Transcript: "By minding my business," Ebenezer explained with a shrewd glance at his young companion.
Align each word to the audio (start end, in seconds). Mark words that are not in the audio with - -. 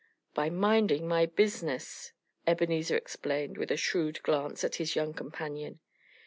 "By 0.33 0.49
minding 0.49 1.07
my 1.07 1.27
business," 1.27 2.11
Ebenezer 2.47 2.97
explained 2.97 3.59
with 3.59 3.69
a 3.69 3.77
shrewd 3.77 4.23
glance 4.23 4.63
at 4.63 4.77
his 4.77 4.95
young 4.95 5.13
companion. 5.13 5.79